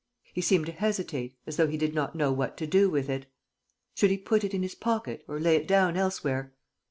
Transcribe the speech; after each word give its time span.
He 0.33 0.41
seemed 0.41 0.65
to 0.65 0.71
hesitate, 0.71 1.37
as 1.45 1.57
though 1.57 1.67
he 1.67 1.77
did 1.77 1.93
not 1.93 2.15
know 2.15 2.31
what 2.31 2.57
to 2.57 2.65
do 2.65 2.89
with 2.89 3.07
it. 3.07 3.27
Should 3.93 4.09
he 4.09 4.17
put 4.17 4.43
it 4.43 4.51
in 4.55 4.63
his 4.63 4.73
pocket 4.73 5.23
or 5.27 5.39
lay 5.39 5.55
it 5.55 5.67
down 5.67 5.95
elsewhere? 5.95 6.55